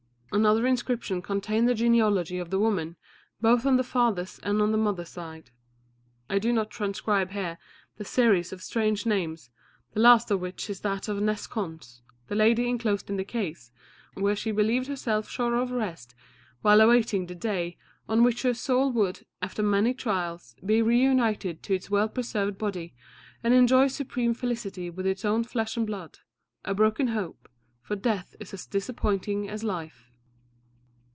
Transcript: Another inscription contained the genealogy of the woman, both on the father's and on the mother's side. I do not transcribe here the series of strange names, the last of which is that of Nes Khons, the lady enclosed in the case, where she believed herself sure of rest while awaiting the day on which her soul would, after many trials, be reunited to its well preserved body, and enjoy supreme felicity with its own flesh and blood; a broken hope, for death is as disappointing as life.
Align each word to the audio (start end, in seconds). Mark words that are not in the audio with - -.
Another 0.33 0.65
inscription 0.65 1.21
contained 1.21 1.67
the 1.67 1.75
genealogy 1.75 2.39
of 2.39 2.51
the 2.51 2.57
woman, 2.59 2.95
both 3.41 3.65
on 3.65 3.75
the 3.75 3.83
father's 3.83 4.39
and 4.39 4.61
on 4.61 4.71
the 4.71 4.77
mother's 4.77 5.09
side. 5.09 5.51
I 6.29 6.39
do 6.39 6.53
not 6.53 6.69
transcribe 6.69 7.31
here 7.31 7.57
the 7.97 8.05
series 8.05 8.53
of 8.53 8.63
strange 8.63 9.05
names, 9.05 9.49
the 9.91 9.99
last 9.99 10.31
of 10.31 10.39
which 10.39 10.69
is 10.69 10.79
that 10.79 11.09
of 11.09 11.21
Nes 11.21 11.47
Khons, 11.47 11.99
the 12.29 12.35
lady 12.35 12.69
enclosed 12.69 13.09
in 13.09 13.17
the 13.17 13.25
case, 13.25 13.73
where 14.13 14.37
she 14.37 14.53
believed 14.53 14.87
herself 14.87 15.27
sure 15.29 15.53
of 15.55 15.69
rest 15.69 16.15
while 16.61 16.79
awaiting 16.79 17.25
the 17.25 17.35
day 17.35 17.77
on 18.07 18.23
which 18.23 18.43
her 18.43 18.53
soul 18.53 18.89
would, 18.89 19.25
after 19.41 19.61
many 19.61 19.93
trials, 19.93 20.55
be 20.65 20.81
reunited 20.81 21.61
to 21.63 21.73
its 21.75 21.89
well 21.89 22.07
preserved 22.07 22.57
body, 22.57 22.93
and 23.43 23.53
enjoy 23.53 23.87
supreme 23.89 24.33
felicity 24.33 24.89
with 24.89 25.05
its 25.05 25.25
own 25.25 25.43
flesh 25.43 25.75
and 25.75 25.87
blood; 25.87 26.19
a 26.63 26.73
broken 26.73 27.07
hope, 27.07 27.49
for 27.81 27.97
death 27.97 28.33
is 28.39 28.53
as 28.53 28.65
disappointing 28.65 29.49
as 29.49 29.61
life. 29.61 30.07